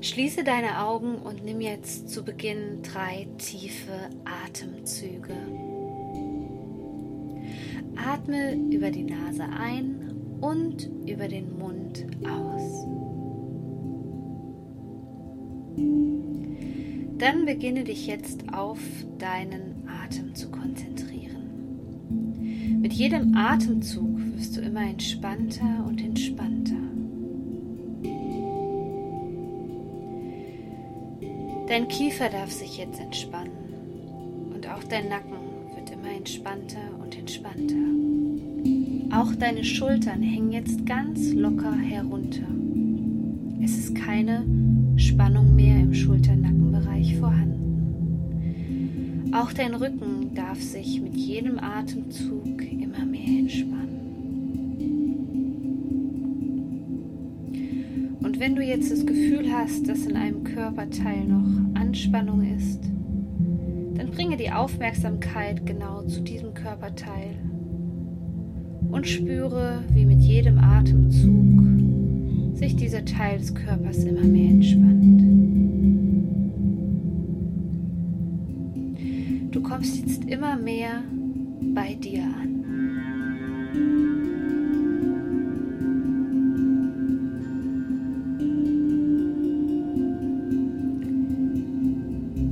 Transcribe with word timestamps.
Schließe 0.00 0.44
deine 0.44 0.84
Augen 0.84 1.16
und 1.16 1.44
nimm 1.44 1.60
jetzt 1.60 2.10
zu 2.10 2.24
Beginn 2.24 2.82
drei 2.82 3.26
tiefe 3.38 4.10
Atemzüge. 4.24 5.34
Atme 7.96 8.54
über 8.70 8.90
die 8.90 9.04
Nase 9.04 9.44
ein 9.44 10.14
und 10.40 10.90
über 11.06 11.28
den 11.28 11.58
Mund 11.58 12.06
aus. 12.24 12.86
Dann 17.18 17.46
beginne 17.46 17.84
dich 17.84 18.06
jetzt 18.06 18.52
auf 18.52 18.78
deinen 19.18 19.88
Atem 19.88 20.34
zu 20.34 20.50
konzentrieren. 20.50 21.16
Mit 22.80 22.92
jedem 22.92 23.34
Atemzug 23.34 24.18
wirst 24.36 24.56
du 24.56 24.60
immer 24.60 24.82
entspannter 24.82 25.84
und 25.88 26.02
entspannter. 26.02 26.55
Dein 31.68 31.88
Kiefer 31.88 32.28
darf 32.28 32.52
sich 32.52 32.78
jetzt 32.78 33.00
entspannen 33.00 33.50
und 34.54 34.68
auch 34.68 34.84
dein 34.84 35.08
Nacken 35.08 35.36
wird 35.74 35.90
immer 35.90 36.12
entspannter 36.16 36.78
und 37.02 37.18
entspannter. 37.18 37.74
Auch 39.10 39.34
deine 39.34 39.64
Schultern 39.64 40.22
hängen 40.22 40.52
jetzt 40.52 40.86
ganz 40.86 41.32
locker 41.32 41.74
herunter. 41.74 42.46
Es 43.60 43.76
ist 43.78 43.96
keine 43.96 44.44
Spannung 44.96 45.56
mehr 45.56 45.80
im 45.80 45.92
Schulternackenbereich 45.92 47.16
vorhanden. 47.16 47.56
Auch 49.34 49.52
dein 49.52 49.74
Rücken 49.74 50.34
darf 50.34 50.62
sich 50.62 51.00
mit 51.00 51.16
jedem 51.16 51.58
Atemzug 51.58 52.62
immer 52.62 53.04
mehr 53.04 53.40
entspannen. 53.40 53.95
Wenn 58.38 58.54
du 58.54 58.62
jetzt 58.62 58.92
das 58.92 59.06
Gefühl 59.06 59.50
hast, 59.50 59.88
dass 59.88 60.04
in 60.04 60.14
einem 60.14 60.44
Körperteil 60.44 61.24
noch 61.24 61.80
Anspannung 61.80 62.42
ist, 62.54 62.82
dann 63.96 64.10
bringe 64.10 64.36
die 64.36 64.50
Aufmerksamkeit 64.50 65.64
genau 65.64 66.02
zu 66.02 66.20
diesem 66.20 66.52
Körperteil 66.52 67.36
und 68.90 69.06
spüre, 69.06 69.82
wie 69.90 70.04
mit 70.04 70.20
jedem 70.20 70.58
Atemzug 70.58 72.58
sich 72.58 72.76
dieser 72.76 73.06
Teil 73.06 73.38
des 73.38 73.54
Körpers 73.54 74.04
immer 74.04 74.24
mehr 74.24 74.50
entspannt. 74.50 75.22
Du 79.50 79.62
kommst 79.62 79.96
jetzt 79.96 80.26
immer 80.26 80.56
mehr 80.56 81.02
bei 81.74 81.94
dir 81.94 82.24
an. 82.24 82.55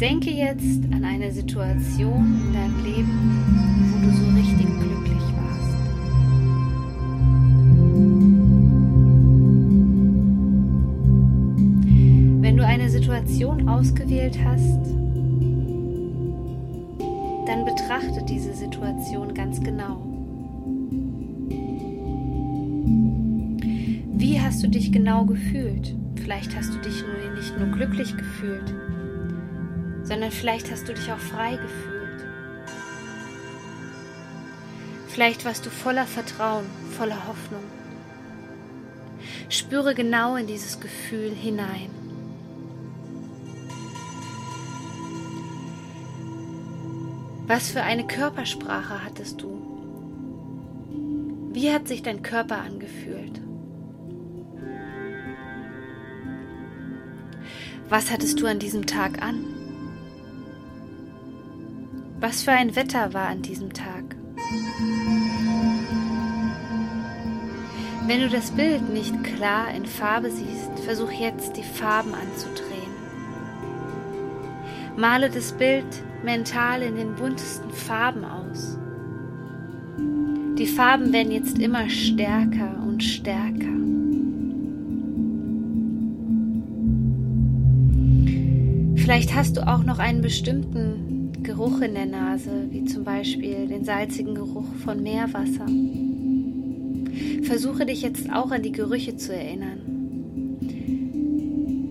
Denke 0.00 0.30
jetzt 0.30 0.84
an 0.92 1.02
eine 1.04 1.32
Situation 1.32 2.40
in 2.46 2.52
deinem 2.52 2.84
Leben, 2.84 3.10
wo 3.90 4.06
du 4.06 4.12
so 4.14 4.26
richtig 4.26 4.66
glücklich 4.66 5.22
warst. 5.34 5.74
Wenn 12.40 12.56
du 12.56 12.64
eine 12.64 12.88
Situation 12.88 13.68
ausgewählt 13.68 14.38
hast, 14.44 14.86
dann 17.48 17.64
betrachte 17.64 18.24
diese 18.28 18.54
Situation 18.54 19.34
ganz 19.34 19.60
genau. 19.60 20.00
Wie 24.14 24.40
hast 24.40 24.62
du 24.62 24.68
dich 24.68 24.92
genau 24.92 25.24
gefühlt? 25.24 25.96
Vielleicht 26.14 26.56
hast 26.56 26.72
du 26.72 26.78
dich 26.78 27.02
nur 27.02 27.18
nicht 27.38 27.58
nur 27.58 27.68
glücklich 27.68 28.16
gefühlt, 28.16 28.74
sondern 30.08 30.30
vielleicht 30.30 30.70
hast 30.70 30.88
du 30.88 30.94
dich 30.94 31.12
auch 31.12 31.18
frei 31.18 31.56
gefühlt. 31.56 32.24
Vielleicht 35.08 35.44
warst 35.44 35.66
du 35.66 35.70
voller 35.70 36.06
Vertrauen, 36.06 36.64
voller 36.96 37.28
Hoffnung. 37.28 37.62
Spüre 39.50 39.94
genau 39.94 40.36
in 40.36 40.46
dieses 40.46 40.80
Gefühl 40.80 41.30
hinein. 41.30 41.90
Was 47.46 47.70
für 47.70 47.82
eine 47.82 48.06
Körpersprache 48.06 49.04
hattest 49.04 49.42
du? 49.42 49.58
Wie 51.52 51.70
hat 51.70 51.86
sich 51.86 52.02
dein 52.02 52.22
Körper 52.22 52.58
angefühlt? 52.58 53.40
Was 57.90 58.10
hattest 58.10 58.40
du 58.40 58.46
an 58.46 58.58
diesem 58.58 58.86
Tag 58.86 59.22
an? 59.22 59.57
Was 62.20 62.42
für 62.42 62.50
ein 62.50 62.74
Wetter 62.74 63.14
war 63.14 63.28
an 63.28 63.42
diesem 63.42 63.72
Tag? 63.72 64.16
Wenn 68.06 68.20
du 68.20 68.28
das 68.28 68.50
Bild 68.50 68.88
nicht 68.92 69.22
klar 69.22 69.72
in 69.72 69.86
Farbe 69.86 70.30
siehst, 70.30 70.80
versuch 70.84 71.12
jetzt 71.12 71.56
die 71.56 71.62
Farben 71.62 72.14
anzudrehen. 72.14 72.90
Male 74.96 75.30
das 75.30 75.52
Bild 75.52 75.86
mental 76.24 76.82
in 76.82 76.96
den 76.96 77.14
buntesten 77.14 77.70
Farben 77.70 78.24
aus. 78.24 78.76
Die 80.58 80.66
Farben 80.66 81.12
werden 81.12 81.30
jetzt 81.30 81.60
immer 81.60 81.88
stärker 81.88 82.82
und 82.84 83.04
stärker. 83.04 83.78
Vielleicht 88.96 89.34
hast 89.34 89.56
du 89.56 89.66
auch 89.66 89.84
noch 89.84 90.00
einen 90.00 90.20
bestimmten 90.20 90.87
Geruch 91.48 91.80
in 91.80 91.94
der 91.94 92.04
Nase, 92.04 92.66
wie 92.68 92.84
zum 92.84 93.04
Beispiel 93.04 93.66
den 93.68 93.82
salzigen 93.82 94.34
Geruch 94.34 94.66
von 94.84 95.02
Meerwasser. 95.02 95.64
Versuche 97.42 97.86
dich 97.86 98.02
jetzt 98.02 98.30
auch 98.30 98.50
an 98.50 98.62
die 98.62 98.70
Gerüche 98.70 99.16
zu 99.16 99.34
erinnern. 99.34 99.78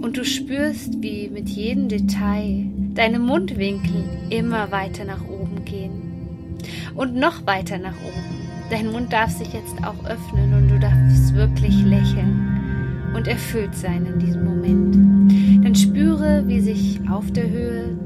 Und 0.00 0.16
du 0.16 0.24
spürst, 0.24 1.02
wie 1.02 1.28
mit 1.28 1.50
jedem 1.50 1.88
Detail 1.88 2.64
deine 2.94 3.18
Mundwinkel 3.18 4.04
immer 4.30 4.72
weiter 4.72 5.04
nach 5.04 5.22
oben 5.28 5.62
gehen. 5.66 6.56
Und 6.94 7.14
noch 7.14 7.46
weiter 7.46 7.76
nach 7.76 7.96
oben. 8.02 8.70
Dein 8.70 8.90
Mund 8.90 9.12
darf 9.12 9.32
sich 9.32 9.52
jetzt 9.52 9.84
auch 9.84 10.02
öffnen 10.06 10.54
und 10.54 10.68
du 10.70 10.78
darfst 10.78 11.34
wirklich 11.34 11.84
lächeln 11.84 13.12
und 13.14 13.28
erfüllt 13.28 13.74
sein 13.74 14.06
in 14.06 14.18
diesem 14.18 14.46
Moment. 14.46 15.62
Dann 15.62 15.74
spüre, 15.74 16.42
wie 16.46 16.60
sich 16.60 17.00
auf 17.10 17.30
der 17.32 17.50
Höhe 17.50 17.98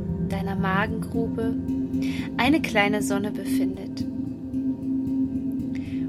Magengrube 0.66 1.54
eine 2.38 2.60
kleine 2.60 3.00
Sonne 3.00 3.30
befindet. 3.30 4.04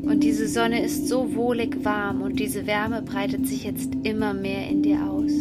Und 0.01 0.23
diese 0.23 0.47
Sonne 0.47 0.81
ist 0.83 1.07
so 1.07 1.35
wohlig 1.35 1.85
warm 1.85 2.23
und 2.23 2.39
diese 2.39 2.65
Wärme 2.65 3.03
breitet 3.03 3.45
sich 3.45 3.65
jetzt 3.65 3.93
immer 4.01 4.33
mehr 4.33 4.67
in 4.67 4.81
dir 4.81 4.97
aus. 5.03 5.31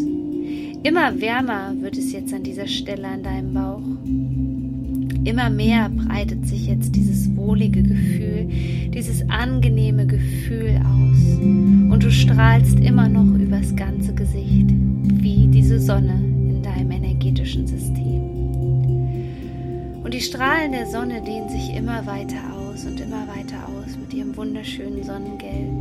Immer 0.83 1.19
wärmer 1.19 1.75
wird 1.81 1.97
es 1.97 2.13
jetzt 2.13 2.35
an 2.35 2.43
dieser 2.43 2.67
Stelle 2.67 3.09
an 3.09 3.23
deinem 3.23 3.55
Bauch. 3.55 3.89
Immer 5.25 5.49
mehr 5.49 5.89
breitet 5.89 6.47
sich 6.47 6.67
jetzt 6.67 6.95
dieses 6.95 7.35
wohlige 7.37 7.83
Gefühl, 7.83 8.49
dieses 8.91 9.27
angenehme 9.31 10.07
Gefühl 10.07 10.79
aus. 10.85 11.39
Und 11.41 12.03
du 12.03 12.11
strahlst 12.11 12.79
immer 12.81 13.09
noch 13.09 13.39
übers 13.39 13.75
ganze 13.75 14.15
Gesicht, 14.15 14.69
wie 14.69 15.47
diese 15.47 15.81
Sonne 15.81 16.21
in 16.51 16.63
deinem 16.63 16.91
energetischen 16.91 17.67
System. 17.67 18.36
Und 20.07 20.15
die 20.15 20.21
Strahlen 20.21 20.71
der 20.71 20.87
Sonne 20.87 21.21
dehnen 21.21 21.49
sich 21.49 21.75
immer 21.75 22.07
weiter 22.07 22.39
aus 22.55 22.85
und 22.85 23.01
immer 23.01 23.27
weiter 23.27 23.67
aus 23.67 23.97
mit 23.97 24.15
ihrem 24.15 24.37
wunderschönen 24.37 25.03
Sonnengelb. 25.03 25.73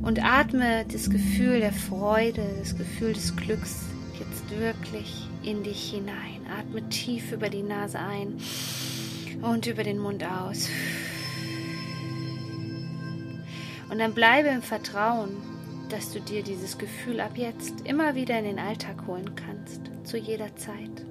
Und 0.00 0.24
atme 0.24 0.86
das 0.90 1.10
Gefühl 1.10 1.60
der 1.60 1.74
Freude, 1.74 2.42
das 2.58 2.74
Gefühl 2.74 3.12
des 3.12 3.36
Glücks 3.36 3.84
jetzt 4.18 4.58
wirklich 4.58 5.28
in 5.42 5.62
dich 5.62 5.90
hinein. 5.90 6.40
Atme 6.58 6.88
tief 6.88 7.30
über 7.32 7.50
die 7.50 7.62
Nase 7.62 7.98
ein 7.98 8.38
und 9.42 9.66
über 9.66 9.84
den 9.84 9.98
Mund 9.98 10.24
aus. 10.24 10.70
Und 13.90 13.98
dann 13.98 14.14
bleibe 14.14 14.48
im 14.48 14.62
Vertrauen, 14.62 15.36
dass 15.90 16.12
du 16.12 16.20
dir 16.20 16.42
dieses 16.42 16.78
Gefühl 16.78 17.20
ab 17.20 17.32
jetzt 17.36 17.82
immer 17.84 18.14
wieder 18.14 18.38
in 18.38 18.44
den 18.46 18.58
Alltag 18.58 19.06
holen 19.06 19.34
kannst 19.34 19.87
zu 20.08 20.16
jeder 20.16 20.56
Zeit. 20.56 21.04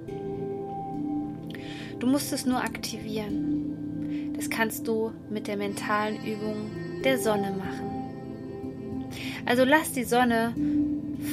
Du 1.98 2.06
musst 2.06 2.32
es 2.32 2.44
nur 2.46 2.58
aktivieren. 2.58 4.32
Das 4.34 4.50
kannst 4.50 4.86
du 4.86 5.12
mit 5.30 5.46
der 5.46 5.56
mentalen 5.56 6.16
Übung 6.16 6.70
der 7.04 7.18
Sonne 7.18 7.52
machen. 7.56 9.08
Also 9.46 9.64
lass 9.64 9.92
die 9.92 10.04
Sonne 10.04 10.54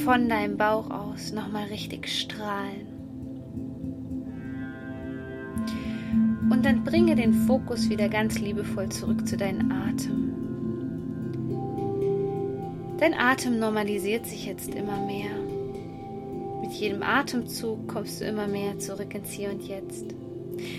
von 0.03 0.29
deinem 0.29 0.57
Bauch 0.57 0.89
aus 0.89 1.31
nochmal 1.33 1.65
richtig 1.65 2.07
strahlen. 2.07 2.87
Und 6.49 6.63
dann 6.65 6.83
bringe 6.83 7.15
den 7.15 7.33
Fokus 7.33 7.89
wieder 7.89 8.07
ganz 8.07 8.39
liebevoll 8.39 8.89
zurück 8.89 9.27
zu 9.27 9.37
deinem 9.37 9.71
Atem. 9.71 10.33
Dein 12.97 13.13
Atem 13.13 13.59
normalisiert 13.59 14.25
sich 14.25 14.45
jetzt 14.45 14.73
immer 14.73 15.05
mehr. 15.05 15.54
Mit 16.65 16.73
jedem 16.73 17.03
Atemzug 17.03 17.87
kommst 17.87 18.19
du 18.19 18.25
immer 18.25 18.47
mehr 18.47 18.79
zurück 18.79 19.13
ins 19.13 19.29
Hier 19.29 19.51
und 19.51 19.67
Jetzt. 19.67 20.15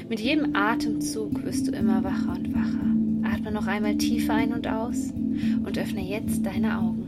Mit 0.09 0.19
jedem 0.19 0.57
Atemzug 0.57 1.45
wirst 1.45 1.69
du 1.69 1.71
immer 1.71 2.03
wacher 2.03 2.33
und 2.33 2.53
wacher. 2.53 3.33
Atme 3.33 3.53
noch 3.53 3.69
einmal 3.69 3.97
tief 3.97 4.29
ein 4.29 4.53
und 4.53 4.67
aus 4.67 5.13
und 5.65 5.79
öffne 5.79 6.03
jetzt 6.03 6.45
deine 6.45 6.77
Augen. 6.77 7.06